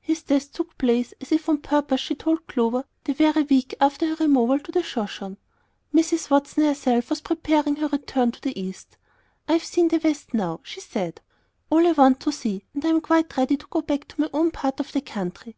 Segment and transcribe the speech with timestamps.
[0.00, 4.06] His death took place "as if on purpose," she told Clover, the very week after
[4.06, 5.36] her removal to the Shoshone.
[5.92, 6.30] Mrs.
[6.30, 8.96] Watson herself was preparing for return to the East.
[9.46, 11.20] "I've seen the West now," she said,
[11.68, 14.52] "all I want to see; and I'm quite ready to go back to my own
[14.52, 15.54] part of the country.